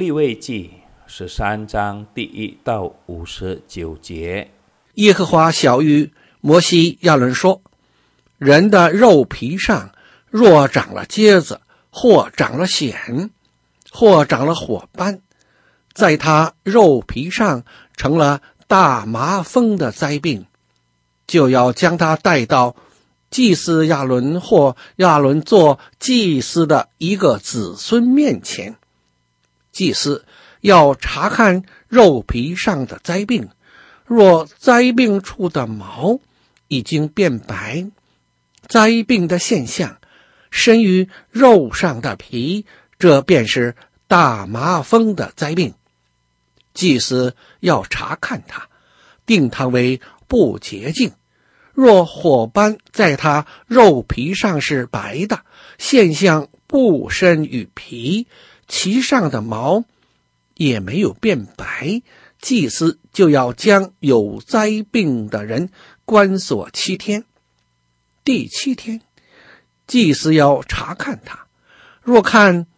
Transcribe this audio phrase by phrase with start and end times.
[0.00, 0.70] 立位记
[1.06, 4.50] 十三章第一到五十九节，
[4.94, 6.08] 耶和华晓諭
[6.40, 7.60] 摩西亚伦说
[8.38, 9.90] ：“人的肉皮上
[10.30, 11.60] 若长了疖子，
[11.90, 13.28] 或长了癣，
[13.90, 15.20] 或长了火斑，
[15.92, 17.62] 在他肉皮上
[17.94, 20.46] 成了大麻风的灾病，
[21.26, 22.74] 就要将他带到
[23.28, 28.76] 祭司亚伦或亚伦做祭司的一个子孙面前。”
[29.72, 30.24] 祭司
[30.60, 33.48] 要查看肉皮上的灾病，
[34.04, 36.20] 若灾病处的毛
[36.68, 37.90] 已经变白，
[38.68, 39.98] 灾病的现象
[40.50, 42.66] 深于肉上的皮，
[42.98, 43.74] 这便是
[44.06, 45.74] 大麻风的灾病。
[46.74, 48.68] 祭司要查看它，
[49.26, 51.12] 定它为不洁净。
[51.72, 55.40] 若火斑在它肉皮上是白的，
[55.78, 58.26] 现象不深于皮。
[58.72, 59.84] 其上的毛
[60.54, 62.02] 也没有变白，
[62.40, 65.70] 祭司就要将有灾病的人
[66.04, 67.24] 关锁七天。
[68.22, 69.02] 第七天，
[69.88, 71.46] 祭司要查看他，
[72.00, 72.68] 若看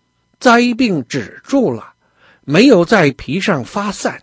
[0.40, 1.92] 灾病止住了，
[2.40, 4.22] 没有在皮上发散，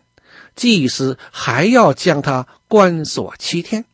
[0.55, 3.85] 祭司还要将他关锁七天。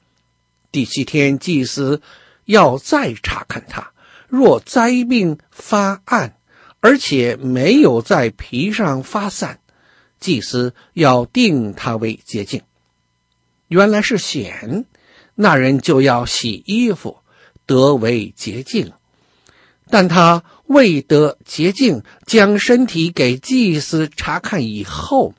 [0.71, 2.01] 第七天，祭司
[2.45, 3.91] 要再查看他，
[4.29, 6.37] 若灾病发暗。
[6.85, 9.59] 而且没有在皮上发散，
[10.19, 12.61] 祭司要定他为洁净。
[13.69, 14.85] 原来是癣，
[15.33, 17.17] 那人就要洗衣服，
[17.65, 18.91] 得为洁净。
[19.89, 25.33] 但他未得洁净，将身体给祭司查看以后，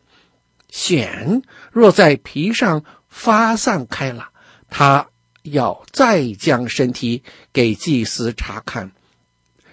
[0.69, 4.31] 癣若在皮上发散开了，
[4.69, 5.11] 他
[5.45, 7.23] 要再将身体
[7.53, 8.91] 给祭司查看，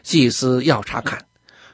[0.03, 1.25] 祭司要查看。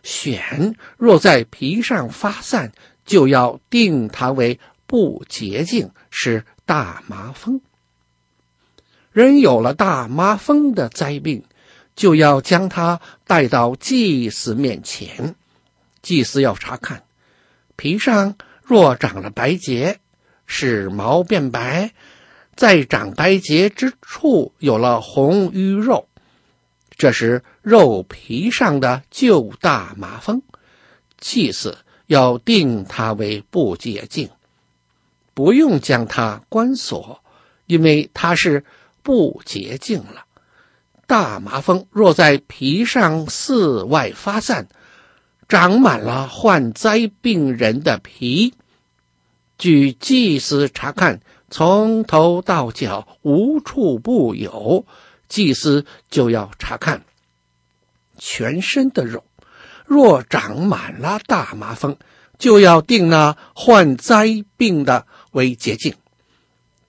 [0.10, 2.72] 癣若在皮上发散，
[3.06, 7.62] 就要定它为不洁净，是大麻风。
[9.12, 11.44] 人有了大麻风的灾病，
[11.96, 15.36] 就要将它带到祭司面前，
[16.02, 17.04] 祭司要查看，
[17.76, 20.00] 皮上若长了白结，
[20.48, 21.92] 使毛变白，
[22.56, 26.09] 在长白结之处有了红瘀肉。
[27.00, 30.42] 这是肉皮上的旧大麻风，
[31.18, 31.78] 祭司
[32.08, 34.30] 要定他为不洁净，
[35.34, 37.22] 不用将他关锁，
[37.68, 38.66] 因为他是
[39.02, 40.26] 不洁净了。
[41.08, 44.68] 大麻风若在皮上四外发散，
[45.48, 48.54] 长满了患灾病人的皮，
[49.58, 54.86] 据祭司查看，从头到脚无处不有。
[55.30, 57.04] 祭司就要查看
[58.18, 59.24] 全身的肉，
[59.86, 61.96] 若长满了大麻风，
[62.38, 65.94] 就要定那患灾病的为洁净，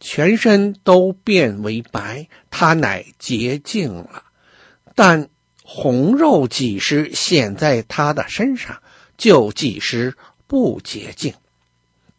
[0.01, 4.25] 全身都变为白，他乃洁净了。
[4.95, 5.28] 但
[5.62, 8.83] 红肉几时显在他的身上，
[9.17, 11.34] 就几时不洁净。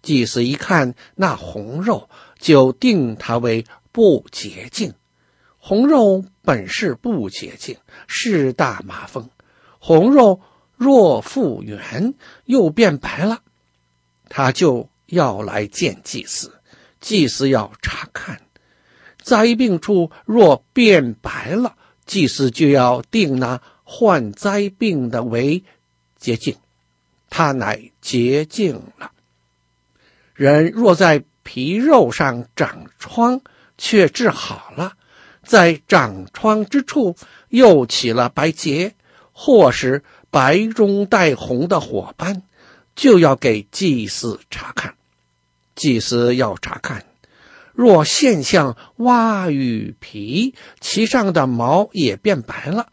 [0.02, 2.10] 祭司一看那红肉，
[2.40, 4.94] 就定他为不洁净。
[5.64, 7.78] 红肉本是不洁净，
[8.08, 9.30] 是大麻风。
[9.78, 10.42] 红肉
[10.76, 13.44] 若复原，又变白了，
[14.28, 16.52] 他就要来见祭司。
[17.00, 18.42] 祭司要查看，
[19.22, 21.76] 灾病处若变白了，
[22.08, 25.64] 祭司就要定那患灾病的为
[26.18, 26.58] 洁净，
[27.30, 29.12] 他乃洁净了。
[30.34, 33.42] 人若在皮肉上长疮，
[33.78, 34.94] 却治好了。
[35.44, 37.16] 在长疮之处
[37.50, 38.96] 又起了白结，
[39.32, 42.44] 或是白中带红的火斑，
[42.96, 44.96] 就要给祭司查看。
[45.76, 47.06] 祭司要查看，
[47.74, 52.88] 若现象蛙与皮，其上的毛也变白了，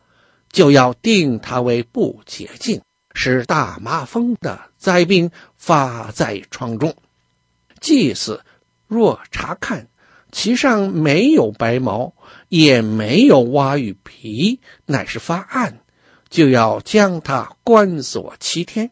[0.50, 2.80] 就要定它为不洁净，
[3.12, 6.96] 使大麻风的灾病发在疮中。
[7.80, 8.42] 祭司
[8.86, 9.88] 若查看，
[10.30, 12.12] 其上没有白毛，
[12.48, 15.80] 也没有蛙与皮，乃是发暗，
[16.28, 18.90] 就要将它关锁七天。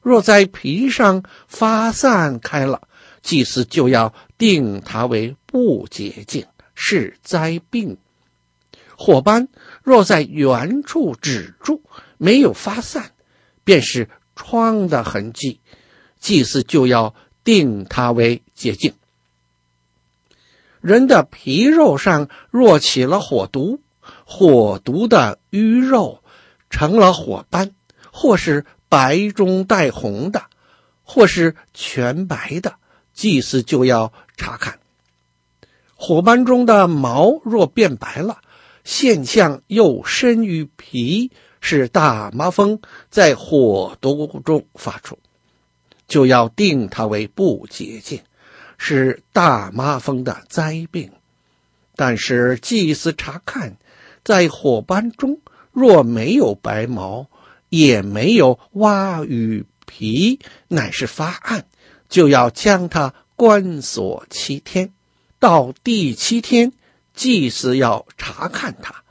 [0.00, 2.86] 若在皮上发散开了，
[3.22, 7.98] 祭司就要定它为不洁净，是灾病。
[8.96, 9.48] 火斑
[9.82, 11.82] 若在原处止住，
[12.18, 13.10] 没有发散，
[13.64, 15.60] 便是疮的痕迹，
[16.20, 18.94] 祭司就要定它为洁净。
[20.86, 23.80] 人的皮肉上若起了火毒，
[24.24, 26.22] 火毒的瘀肉
[26.70, 27.72] 成了火斑，
[28.12, 30.44] 或是白中带红的，
[31.02, 32.76] 或是全白的，
[33.12, 34.78] 祭祀就要查看。
[35.96, 38.38] 火斑中的毛若变白了，
[38.84, 42.80] 现象又深于皮，是大麻风
[43.10, 45.18] 在火毒中发出，
[46.06, 48.20] 就要定它为不洁净，
[48.78, 51.12] 是大麻风的灾病。
[51.94, 53.76] 但是祭司查看，
[54.24, 55.40] 在火斑中
[55.72, 57.28] 若没有白毛，
[57.68, 61.66] 也没有蛙与皮，乃是发暗，
[62.08, 64.92] 就要将它关锁七天。
[65.38, 66.72] 到第七天，
[67.14, 69.04] 祭司要查看它，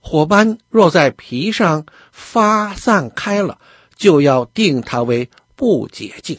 [0.00, 3.58] 火斑若在皮上发散开了，
[3.96, 6.38] 就要定它为不洁净，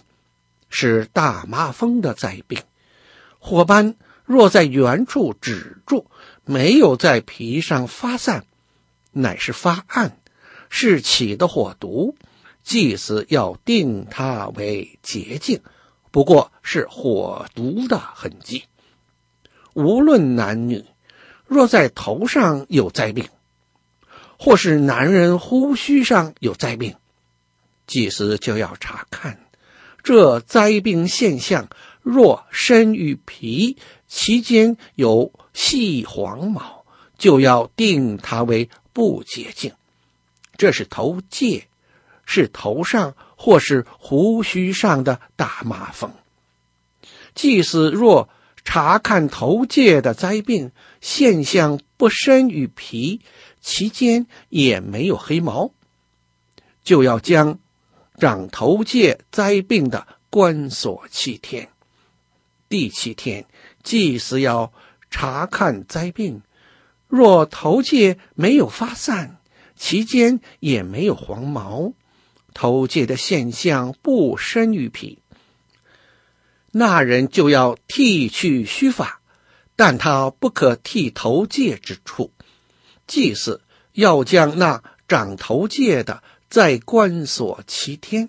[0.71, 2.63] 是大麻风的灾病。
[3.37, 3.95] 火斑
[4.25, 6.07] 若在原处止住，
[6.45, 8.45] 没有在皮上发散，
[9.11, 10.17] 乃是发暗，
[10.69, 12.15] 是起的火毒，
[12.63, 15.61] 祭司要定它为洁净，
[16.11, 18.63] 不过是火毒的痕迹。
[19.73, 20.85] 无论男女，
[21.45, 23.27] 若在头上有灾病，
[24.37, 26.95] 或是男人胡须上有灾病，
[27.87, 29.39] 祭司就要查看
[30.03, 31.69] 这灾病现象。
[32.03, 33.77] 若深于皮，
[34.07, 36.83] 其间有细黄毛，
[37.15, 39.73] 就要定它为不洁净。
[40.57, 41.65] 这是头疥，
[42.25, 46.11] 是头上或是胡须上的大麻风。
[47.35, 48.29] 祭司若
[48.65, 50.71] 查看头疥的灾病
[51.01, 53.21] 现象不深于皮，
[53.61, 55.71] 其间也没有黑毛，
[56.83, 57.59] 就要将
[58.21, 61.69] 长头疥灾病的关锁七天。
[62.69, 63.47] 第七天，
[63.81, 64.71] 祭司要
[65.09, 66.43] 查看灾病，
[67.07, 69.39] 若头界没有发散，
[69.75, 71.93] 其间也没有黄毛，
[72.53, 75.17] 头界的现象不深于皮。
[76.69, 79.19] 那人就要剃去须发，
[79.75, 82.31] 但他不可剃头界之处。
[83.07, 83.63] 祭祀
[83.93, 86.21] 要将那长头界的
[86.51, 88.27] 再关锁七天。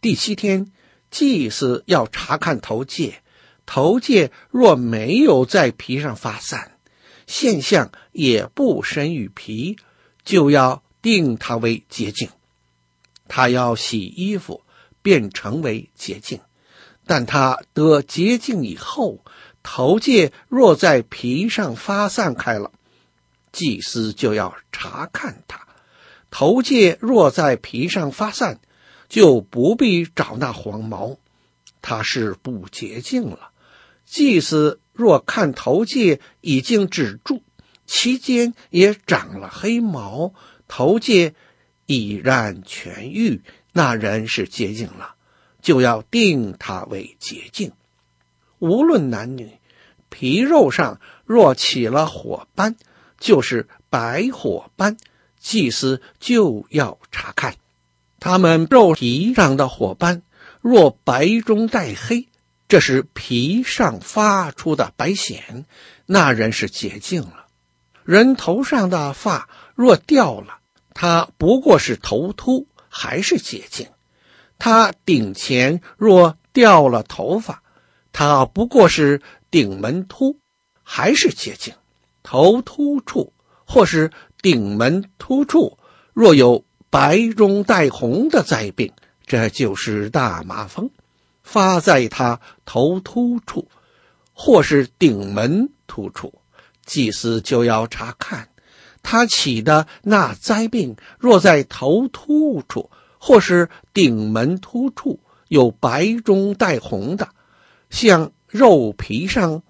[0.00, 0.70] 第七天，
[1.10, 3.24] 祭司要查看头戒，
[3.66, 6.78] 头戒若没有在皮上发散，
[7.26, 9.76] 现象也不深于皮，
[10.24, 12.28] 就要定他为洁净。
[13.26, 14.62] 他要洗衣服，
[15.02, 16.38] 便成为洁净。
[17.04, 19.24] 但他得洁净以后，
[19.64, 22.70] 头戒若在皮上发散开了，
[23.50, 25.63] 祭司就要查看他。
[26.36, 28.58] 头疥若在皮上发散，
[29.08, 31.16] 就不必找那黄毛，
[31.80, 33.52] 他是不洁净了。
[34.04, 37.44] 祭司若看头疥已经止住，
[37.86, 40.34] 其间也长了黑毛，
[40.66, 41.34] 头疥
[41.86, 43.42] 已然痊愈，
[43.72, 45.14] 那人是洁净了。
[45.62, 47.70] 就要定他为洁净，
[48.58, 49.52] 无论男女，
[50.08, 52.74] 皮肉上若起了火斑，
[53.20, 54.96] 就是白火斑，
[55.44, 57.54] 祭司就要查看。
[58.18, 60.22] 他们肉皮上的火斑，
[60.62, 62.28] 若白中带黑，
[62.66, 65.66] 这是皮上发出的白藓，
[66.06, 67.44] 那人是洁净了。
[68.04, 70.60] 人头上的发若掉了，
[70.94, 73.86] 他不过是头秃，还是洁净。
[74.58, 77.62] 他顶前若掉了头发，
[78.12, 80.38] 他不过是顶门秃，
[80.82, 81.74] 还是洁净。
[82.22, 83.34] 头秃处
[83.66, 84.10] 或是
[84.44, 85.78] 顶门突处，
[86.12, 88.92] 若有白中带红的灾病，
[89.24, 90.90] 这就是大麻风，
[91.42, 93.66] 发在他头突处，
[94.34, 96.34] 或是顶门突处，
[96.84, 98.50] 祭司就要查看
[99.02, 102.90] 他起的那灾病，若在头突处。
[103.26, 107.30] 或是顶门突处有白中带红的，
[107.88, 109.62] 像肉皮上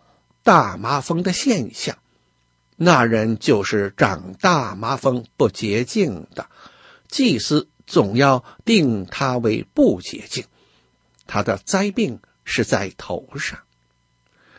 [0.42, 1.96] 大麻风的现象，
[2.76, 6.46] 那人就是长大麻风不洁净的，
[7.08, 10.44] 祭司总要定他为不洁净。
[11.26, 13.60] 他的灾病是在头上，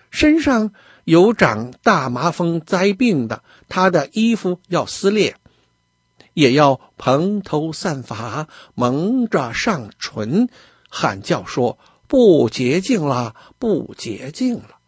[0.09, 0.71] 身上
[1.03, 5.35] 有长大麻风灾病的，他的衣服要撕裂。
[6.33, 10.49] 也要蓬头散发，蒙着上唇，
[10.89, 14.79] 喊叫说：“不洁净了，不洁净了！”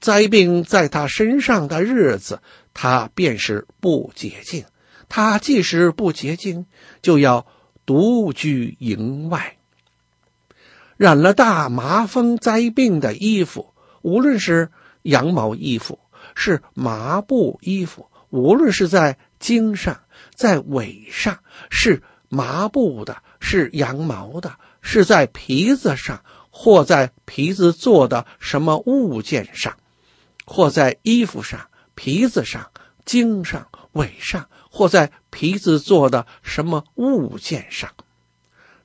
[0.00, 2.40] 灾病在他身上的日子，
[2.74, 4.64] 他便是不洁净。
[5.08, 6.66] 他既是不洁净，
[7.02, 7.46] 就要
[7.84, 9.56] 独居营外。
[10.96, 14.70] 染了大麻风灾病的衣服，无论是
[15.02, 15.98] 羊毛衣服，
[16.34, 20.00] 是麻布衣服，无论是在经上。
[20.34, 21.38] 在尾上
[21.68, 29.76] 是麻布的，是羊毛的，是在皮子上，或在皮子做的什么物件上，
[30.46, 32.70] 或在衣服上、皮子上、
[33.04, 37.90] 茎上、尾上，或在皮子做的什么物件上。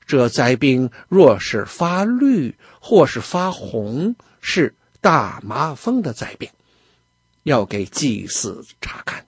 [0.06, 6.50] 这灾病若是发绿或是发红，是大麻风的灾病，
[7.42, 9.26] 要给祭祀查看。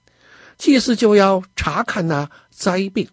[0.57, 3.07] 祭祀就要查看那灾病，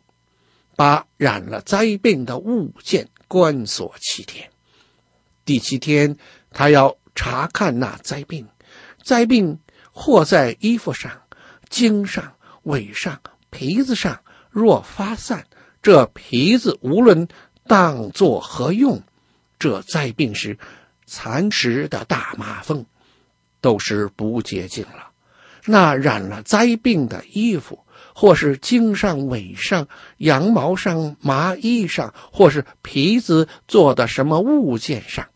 [0.76, 4.50] 把染了灾病的物件关锁七天。
[5.44, 6.16] 第七天，
[6.50, 8.48] 他要查看那灾病，
[9.02, 9.58] 灾病
[9.99, 11.11] 或在衣服上、
[11.69, 15.47] 经上、纬上、皮子上，若发散，
[15.83, 17.28] 这皮子无论。
[17.67, 19.02] 当作何用？
[19.59, 20.57] 这灾病是
[21.05, 22.87] 蚕食的大麻风，
[23.61, 25.11] 都是不洁净了。
[25.67, 29.87] 那染了灾病的衣服，或是经上、纬上、
[30.17, 35.26] 羊毛上、麻衣上，或是皮子做的什么物件上，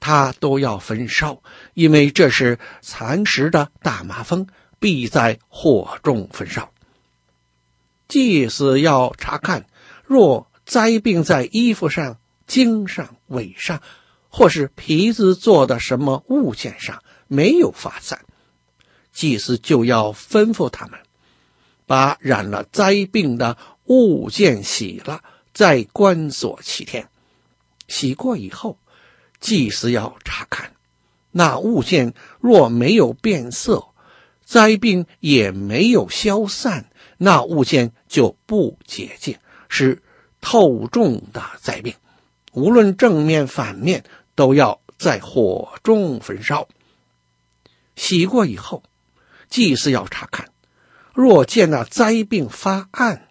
[0.00, 1.40] 他都要焚烧，
[1.74, 4.48] 因为这是蚕食的大麻风，
[4.80, 6.72] 必在火中焚烧。
[8.08, 9.66] 祭司要查看，
[10.04, 10.48] 若。
[10.66, 13.82] 灾病在衣服上、经上、纬上，
[14.28, 18.24] 或是皮子做的什么物件上没有发散，
[19.12, 21.00] 祭司就要吩咐他们，
[21.86, 27.08] 把染了灾病的物件洗了，再关锁七天。
[27.88, 28.78] 洗过以后，
[29.40, 30.72] 祭司要查看，
[31.32, 33.88] 那物件若没有变色，
[34.44, 39.36] 灾病也没有消散，那物件就不洁净，
[39.68, 40.02] 是。
[40.42, 41.94] 透重的灾病，
[42.54, 44.04] 无论正面反面，
[44.34, 46.66] 都要在火中焚烧。
[47.94, 48.82] 洗过以后，
[49.50, 50.48] 祭司要查看，
[51.12, 53.28] 若见那灾病发暗，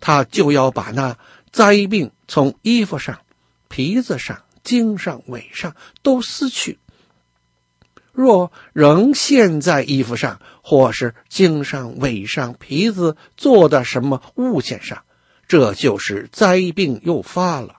[0.00, 1.16] 他就要把那
[1.50, 3.18] 灾病从衣服上、
[3.68, 6.78] 皮子上、经上、纬上都撕去。
[8.12, 15.02] 若仍现在衣服上，或是经上、纬上、皮子做的什么物件上。
[15.48, 17.78] 这就是灾病又发了，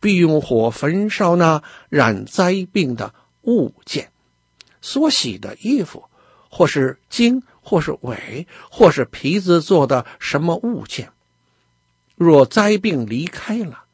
[0.00, 4.12] 必用火焚烧那染灾病的物件，
[4.82, 6.04] 所洗的衣服，
[6.50, 11.10] 或是经，或是纬，或是皮子做的什么物件。
[12.14, 13.84] 若灾病离开了，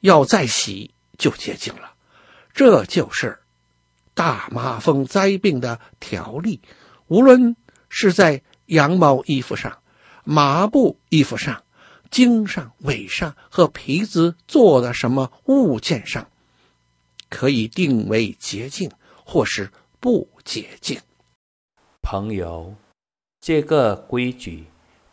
[0.00, 1.94] 要再洗就洁净了。
[2.52, 3.38] 这就是
[4.14, 6.60] 大麻风灾病的条例，
[7.06, 7.54] 无论
[7.88, 9.80] 是在羊毛衣服上、
[10.24, 11.62] 麻布衣服上。
[12.10, 16.28] 经上、纬上和皮子做的什么物件上，
[17.28, 18.90] 可以定为洁净，
[19.24, 21.00] 或是不洁净。
[22.02, 22.74] 朋友，
[23.40, 24.64] 这个规矩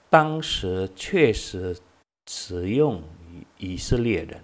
[0.10, 1.78] 当时确实
[2.26, 3.00] 适用
[3.30, 4.44] 于以色列人，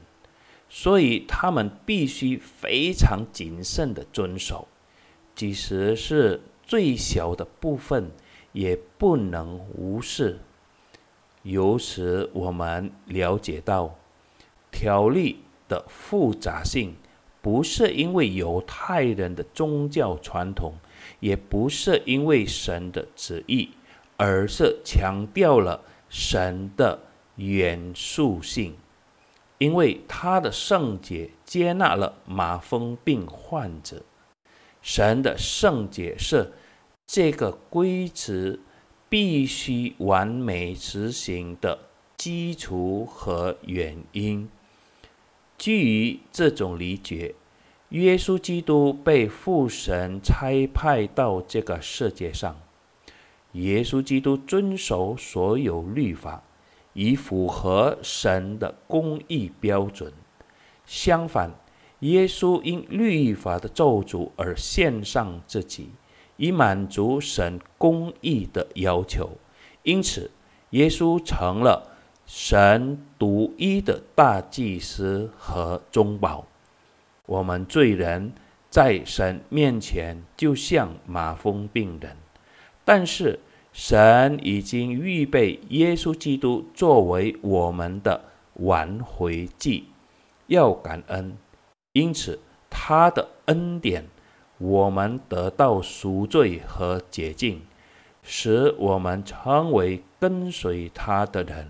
[0.75, 4.68] 所以他们必须非常谨慎地遵守，
[5.36, 8.10] 即使是最小的部分，
[8.53, 10.39] 也不能无视。
[11.44, 13.94] 由此，我们了解到，
[14.72, 16.96] 条例的复杂性，
[17.39, 20.74] 不是因为犹太人的宗教传统，
[21.20, 23.70] 也不是因为神的旨意，
[24.18, 27.00] 而是强调了神的
[27.36, 28.74] 原肃性。
[29.57, 34.03] 因为他的圣洁接纳了麻风病患者，
[34.81, 36.53] 神的圣洁是
[37.07, 38.60] 这个规则。
[39.10, 41.77] 必须完美执行的
[42.17, 44.50] 基础和原因。
[45.55, 47.36] 基于这种理解，
[47.89, 52.60] 耶稣基督被父神差派到这个世界上。
[53.51, 56.41] 耶稣基督遵守所有律法，
[56.93, 60.12] 以符合神的公义标准。
[60.85, 61.51] 相反，
[62.00, 65.89] 耶稣因律法的咒诅而献上自己。
[66.35, 69.38] 以满足神公义的要求，
[69.83, 70.31] 因此
[70.71, 71.91] 耶稣成了
[72.25, 76.47] 神独一的大祭司和中保。
[77.27, 78.33] 我们罪人
[78.71, 82.17] 在神面前就像麻风病人，
[82.83, 83.39] 但是
[83.74, 89.86] 神已经预备耶稣基督作为我们的挽回祭，
[90.48, 91.36] 要感恩。
[91.92, 92.39] 因此
[92.70, 94.06] 他的恩典。
[94.60, 97.63] 我们得到赎罪和洁净，
[98.22, 101.70] 使我们成为跟随他的人。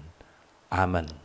[0.69, 1.22] 阿门。